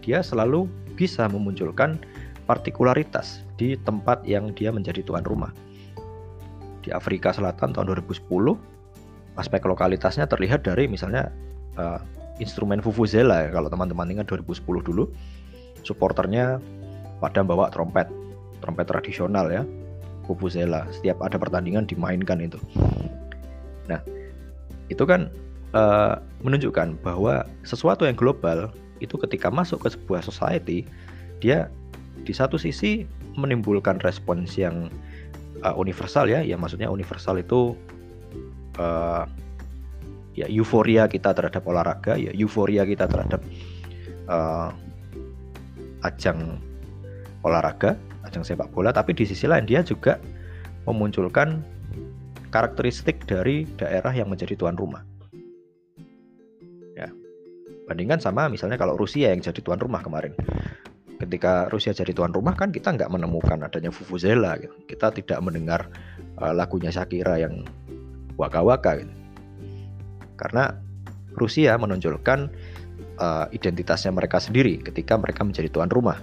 dia 0.00 0.24
selalu 0.24 0.66
bisa 0.96 1.28
memunculkan 1.28 2.00
partikularitas 2.44 3.46
di 3.56 3.78
tempat 3.86 4.26
yang 4.26 4.50
dia 4.52 4.74
menjadi 4.74 5.06
tuan 5.06 5.22
rumah. 5.22 5.54
Di 6.82 6.90
Afrika 6.90 7.30
Selatan 7.30 7.72
tahun 7.72 7.94
2010, 7.94 8.26
aspek 9.38 9.62
lokalitasnya 9.62 10.26
terlihat 10.26 10.66
dari 10.66 10.90
misalnya 10.90 11.30
uh, 11.78 12.02
instrumen 12.42 12.82
Vuvuzela 12.82 13.46
ya, 13.46 13.50
kalau 13.54 13.70
teman-teman 13.70 14.10
ingat 14.10 14.26
2010 14.26 14.66
dulu, 14.82 15.06
supporternya 15.86 16.58
pada 17.22 17.46
bawa 17.46 17.70
trompet, 17.70 18.10
trompet 18.62 18.86
tradisional 18.86 19.50
ya, 19.50 19.66
Vuvuzela. 20.24 20.86
Setiap 20.94 21.18
ada 21.20 21.36
pertandingan 21.36 21.84
dimainkan 21.84 22.38
itu. 22.38 22.56
Nah, 23.90 23.98
itu 24.88 25.02
kan 25.02 25.28
uh, 25.74 26.20
menunjukkan 26.46 27.00
bahwa 27.02 27.44
sesuatu 27.66 28.06
yang 28.06 28.16
global 28.16 28.70
itu 29.02 29.18
ketika 29.18 29.50
masuk 29.50 29.82
ke 29.82 29.88
sebuah 29.92 30.22
society 30.22 30.86
dia 31.42 31.66
di 32.22 32.30
satu 32.30 32.54
sisi 32.54 33.02
menimbulkan 33.34 33.98
respons 34.06 34.54
yang 34.54 34.92
uh, 35.66 35.74
universal 35.74 36.30
ya 36.30 36.44
ya 36.44 36.54
maksudnya 36.54 36.86
universal 36.86 37.40
itu 37.40 37.74
uh, 38.78 39.26
ya 40.38 40.46
euforia 40.46 41.10
kita 41.10 41.34
terhadap 41.34 41.66
olahraga 41.66 42.14
ya 42.14 42.30
euforia 42.36 42.86
kita 42.86 43.10
terhadap 43.10 43.42
uh, 44.30 44.70
ajang 46.06 46.62
olahraga 47.42 47.98
ajang 48.28 48.44
sepak 48.46 48.70
bola 48.70 48.94
tapi 48.94 49.14
di 49.14 49.26
sisi 49.26 49.46
lain 49.46 49.66
dia 49.66 49.82
juga 49.82 50.18
memunculkan 50.86 51.62
karakteristik 52.52 53.24
dari 53.24 53.64
daerah 53.78 54.12
yang 54.12 54.28
menjadi 54.28 54.58
tuan 54.58 54.76
rumah 54.76 55.02
Bandingkan 57.92 58.24
sama 58.24 58.48
misalnya 58.48 58.80
kalau 58.80 58.96
Rusia 58.96 59.34
yang 59.34 59.44
jadi 59.44 59.60
tuan 59.60 59.76
rumah 59.76 60.00
kemarin. 60.00 60.32
Ketika 61.20 61.68
Rusia 61.68 61.92
jadi 61.92 62.16
tuan 62.16 62.32
rumah 62.32 62.56
kan 62.56 62.72
kita 62.72 62.94
nggak 62.94 63.12
menemukan 63.12 63.60
adanya 63.62 63.92
Vuvuzela 63.92 64.56
gitu. 64.56 64.72
Kita 64.88 65.12
tidak 65.12 65.38
mendengar 65.44 65.92
uh, 66.40 66.56
lagunya 66.56 66.88
Shakira 66.88 67.36
yang 67.36 67.68
waka-waka 68.40 69.02
gitu. 69.02 69.12
Karena 70.40 70.72
Rusia 71.36 71.76
menonjolkan 71.76 72.48
uh, 73.20 73.46
identitasnya 73.52 74.08
mereka 74.08 74.40
sendiri 74.40 74.80
ketika 74.80 75.20
mereka 75.20 75.44
menjadi 75.44 75.68
tuan 75.68 75.92
rumah. 75.92 76.16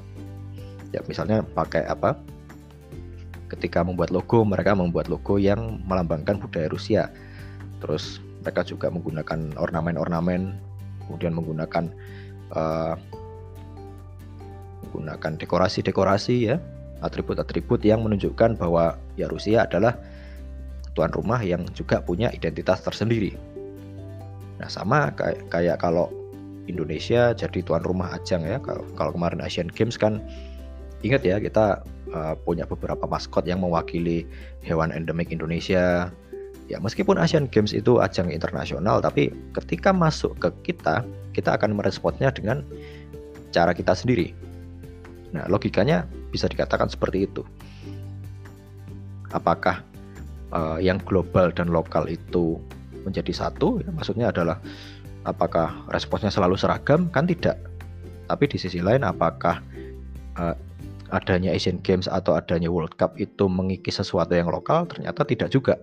Ya 0.89 1.01
misalnya 1.05 1.45
pakai 1.45 1.85
apa? 1.85 2.17
Ketika 3.49 3.81
membuat 3.81 4.13
logo, 4.13 4.45
mereka 4.45 4.77
membuat 4.77 5.09
logo 5.09 5.41
yang 5.41 5.81
melambangkan 5.85 6.37
budaya 6.37 6.69
Rusia. 6.69 7.09
Terus 7.81 8.21
mereka 8.45 8.61
juga 8.61 8.87
menggunakan 8.93 9.57
ornamen-ornamen 9.57 10.69
kemudian 11.09 11.33
menggunakan 11.33 11.89
uh, 12.53 12.93
menggunakan 14.85 15.41
dekorasi-dekorasi 15.41 16.53
ya, 16.53 16.61
atribut-atribut 17.01 17.81
yang 17.81 18.05
menunjukkan 18.05 18.61
bahwa 18.61 19.01
ya 19.17 19.25
Rusia 19.25 19.65
adalah 19.65 19.97
tuan 20.93 21.09
rumah 21.09 21.41
yang 21.41 21.65
juga 21.73 22.01
punya 22.05 22.29
identitas 22.29 22.85
tersendiri. 22.85 23.33
Nah, 24.61 24.69
sama 24.69 25.09
kayak, 25.17 25.49
kayak 25.49 25.77
kalau 25.81 26.11
Indonesia 26.69 27.33
jadi 27.33 27.59
tuan 27.65 27.81
rumah 27.81 28.13
ajang 28.13 28.45
ya. 28.45 28.61
Kalau, 28.61 28.85
kalau 28.93 29.11
kemarin 29.15 29.41
Asian 29.41 29.71
Games 29.71 29.97
kan 29.97 30.21
ingat 31.03 31.21
ya 31.23 31.39
kita 31.39 31.83
uh, 32.11 32.35
punya 32.43 32.67
beberapa 32.67 33.07
maskot 33.07 33.47
yang 33.47 33.63
mewakili 33.63 34.27
hewan 34.63 34.91
endemik 34.91 35.31
Indonesia. 35.31 36.11
Ya 36.69 36.77
meskipun 36.77 37.17
Asian 37.17 37.49
Games 37.49 37.73
itu 37.73 37.97
ajang 37.97 38.29
internasional, 38.29 39.01
tapi 39.01 39.33
ketika 39.57 39.89
masuk 39.89 40.37
ke 40.37 40.49
kita, 40.69 41.01
kita 41.33 41.57
akan 41.57 41.73
meresponnya 41.73 42.29
dengan 42.29 42.61
cara 43.49 43.73
kita 43.73 43.97
sendiri. 43.97 44.37
Nah 45.33 45.49
logikanya 45.49 46.05
bisa 46.29 46.45
dikatakan 46.45 46.85
seperti 46.85 47.25
itu. 47.25 47.41
Apakah 49.33 49.81
uh, 50.53 50.77
yang 50.77 51.01
global 51.01 51.49
dan 51.49 51.73
lokal 51.73 52.05
itu 52.05 52.61
menjadi 53.01 53.33
satu? 53.33 53.81
Ya, 53.81 53.89
maksudnya 53.89 54.29
adalah 54.29 54.61
apakah 55.25 55.89
responsnya 55.89 56.29
selalu 56.29 56.53
seragam? 56.57 57.09
Kan 57.09 57.25
tidak. 57.25 57.57
Tapi 58.29 58.45
di 58.45 58.57
sisi 58.61 58.77
lain, 58.77 59.01
apakah 59.01 59.61
uh, 60.37 60.53
adanya 61.09 61.53
Asian 61.53 61.81
Games 61.81 62.05
atau 62.05 62.37
adanya 62.37 62.69
World 62.69 62.95
Cup 62.97 63.17
itu 63.17 63.49
mengikis 63.49 63.97
sesuatu 63.97 64.33
yang 64.33 64.49
lokal 64.49 64.85
ternyata 64.85 65.25
tidak 65.25 65.49
juga. 65.49 65.75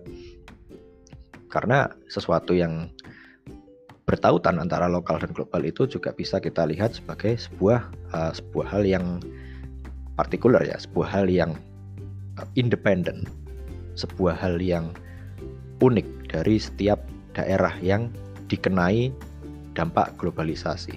Karena 1.47 1.87
sesuatu 2.11 2.51
yang 2.51 2.91
bertautan 4.07 4.59
antara 4.59 4.87
lokal 4.87 5.19
dan 5.19 5.35
global 5.35 5.67
itu 5.67 5.83
juga 5.83 6.15
bisa 6.15 6.39
kita 6.39 6.63
lihat 6.63 6.95
sebagai 6.95 7.35
sebuah 7.35 7.91
uh, 8.15 8.31
sebuah 8.31 8.67
hal 8.71 8.83
yang 8.87 9.19
partikular 10.15 10.63
ya 10.63 10.79
sebuah 10.79 11.07
hal 11.11 11.27
yang 11.27 11.51
uh, 12.39 12.47
independen. 12.55 13.27
Sebuah 13.99 14.37
hal 14.37 14.61
yang 14.63 14.93
unik 15.83 16.31
dari 16.31 16.55
setiap 16.61 17.03
daerah 17.35 17.73
yang 17.83 18.13
dikenai 18.47 19.11
dampak 19.75 20.15
globalisasi. 20.15 20.95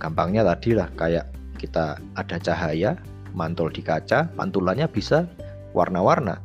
Gampangnya 0.00 0.46
tadi 0.46 0.72
lah 0.76 0.88
kayak 0.96 1.26
kita 1.56 2.00
ada 2.16 2.36
cahaya 2.40 2.96
mantul 3.36 3.68
di 3.68 3.84
kaca, 3.84 4.32
pantulannya 4.34 4.88
bisa 4.88 5.28
warna-warna, 5.76 6.40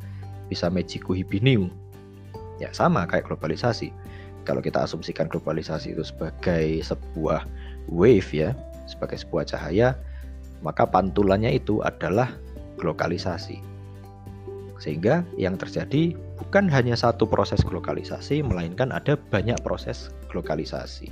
bisa 0.52 0.68
magiku 0.68 1.16
hibiniu. 1.16 1.72
Ya 2.60 2.68
sama 2.70 3.08
kayak 3.08 3.26
globalisasi. 3.26 3.90
Kalau 4.44 4.60
kita 4.60 4.84
asumsikan 4.84 5.32
globalisasi 5.32 5.96
itu 5.96 6.04
sebagai 6.04 6.84
sebuah 6.84 7.48
wave 7.88 8.30
ya, 8.30 8.52
sebagai 8.84 9.18
sebuah 9.18 9.48
cahaya, 9.48 9.96
maka 10.60 10.84
pantulannya 10.84 11.56
itu 11.56 11.80
adalah 11.82 12.30
lokalisasi. 12.84 13.58
Sehingga 14.82 15.22
yang 15.38 15.54
terjadi 15.56 16.18
bukan 16.42 16.66
hanya 16.66 16.98
satu 16.98 17.24
proses 17.24 17.62
globalisasi, 17.62 18.42
melainkan 18.42 18.90
ada 18.90 19.14
banyak 19.30 19.56
proses 19.62 20.10
globalisasi. 20.26 21.06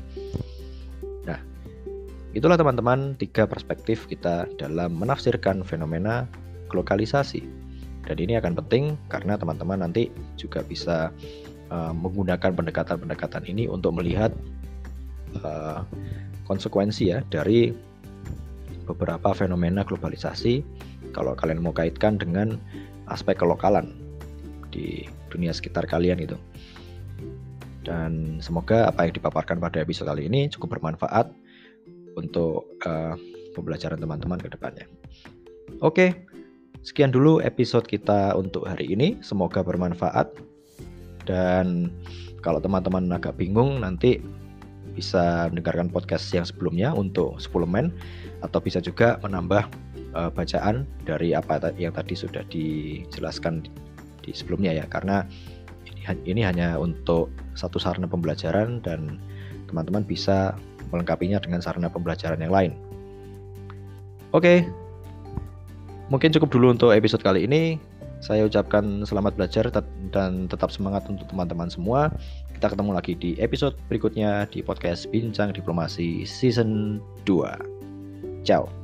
Nah, 1.22 1.38
Itulah 2.30 2.54
teman-teman 2.54 3.18
tiga 3.18 3.42
perspektif 3.42 4.06
kita 4.06 4.46
dalam 4.54 4.94
menafsirkan 4.94 5.66
fenomena 5.66 6.30
lokalisasi. 6.70 7.42
Dan 8.06 8.16
ini 8.22 8.38
akan 8.38 8.54
penting 8.54 8.94
karena 9.10 9.34
teman-teman 9.34 9.82
nanti 9.82 10.14
juga 10.38 10.62
bisa 10.62 11.10
uh, 11.74 11.90
menggunakan 11.90 12.54
pendekatan-pendekatan 12.54 13.50
ini 13.50 13.66
untuk 13.66 13.98
melihat 13.98 14.30
uh, 15.42 15.82
konsekuensi 16.46 17.10
ya 17.10 17.26
dari 17.34 17.74
beberapa 18.86 19.34
fenomena 19.34 19.82
globalisasi 19.82 20.62
kalau 21.10 21.34
kalian 21.34 21.62
mau 21.62 21.74
kaitkan 21.74 22.14
dengan 22.14 22.58
aspek 23.10 23.42
kelokalan 23.42 23.90
di 24.70 25.06
dunia 25.34 25.50
sekitar 25.50 25.82
kalian 25.86 26.22
itu. 26.22 26.38
Dan 27.82 28.38
semoga 28.38 28.86
apa 28.86 29.10
yang 29.10 29.18
dipaparkan 29.18 29.58
pada 29.58 29.82
episode 29.82 30.06
kali 30.06 30.30
ini 30.30 30.46
cukup 30.46 30.78
bermanfaat 30.78 31.30
untuk 32.18 32.66
uh, 32.86 33.14
pembelajaran 33.54 33.98
teman-teman 33.98 34.38
ke 34.38 34.48
depannya. 34.50 34.86
Oke, 35.84 36.26
sekian 36.82 37.14
dulu 37.14 37.38
episode 37.42 37.86
kita 37.86 38.34
untuk 38.34 38.66
hari 38.66 38.90
ini. 38.90 39.18
Semoga 39.22 39.62
bermanfaat. 39.62 40.30
Dan 41.28 41.94
kalau 42.40 42.58
teman-teman 42.58 43.06
agak 43.12 43.36
bingung 43.36 43.84
nanti 43.84 44.18
bisa 44.90 45.46
mendengarkan 45.48 45.88
podcast 45.88 46.26
yang 46.34 46.42
sebelumnya 46.42 46.90
untuk 46.90 47.38
suplemen 47.38 47.94
atau 48.42 48.58
bisa 48.58 48.82
juga 48.82 49.22
menambah 49.22 49.70
uh, 50.18 50.30
bacaan 50.34 50.88
dari 51.06 51.32
apa 51.32 51.62
yang 51.78 51.94
tadi 51.94 52.18
sudah 52.18 52.42
dijelaskan 52.50 53.64
di 54.20 54.34
sebelumnya 54.34 54.74
ya 54.74 54.84
karena 54.90 55.24
ini, 55.86 56.02
ini 56.26 56.42
hanya 56.44 56.76
untuk 56.76 57.30
satu 57.54 57.78
sarana 57.78 58.10
pembelajaran 58.10 58.82
dan 58.82 59.22
teman-teman 59.70 60.02
bisa 60.02 60.58
melengkapinya 60.90 61.38
dengan 61.42 61.62
sarana 61.62 61.88
pembelajaran 61.90 62.38
yang 62.42 62.52
lain. 62.52 62.72
Oke, 64.30 64.62
mungkin 66.12 66.30
cukup 66.30 66.50
dulu 66.54 66.70
untuk 66.70 66.94
episode 66.94 67.22
kali 67.22 67.46
ini. 67.46 67.82
Saya 68.20 68.44
ucapkan 68.44 69.00
selamat 69.08 69.32
belajar 69.32 69.64
dan 70.12 70.44
tetap 70.46 70.68
semangat 70.68 71.08
untuk 71.08 71.24
teman-teman 71.32 71.72
semua. 71.72 72.12
Kita 72.52 72.68
ketemu 72.76 72.92
lagi 72.92 73.16
di 73.16 73.32
episode 73.40 73.72
berikutnya 73.88 74.44
di 74.52 74.60
podcast 74.60 75.08
Bincang 75.08 75.56
Diplomasi 75.56 76.28
Season 76.28 77.00
2. 77.24 78.44
Ciao. 78.44 78.79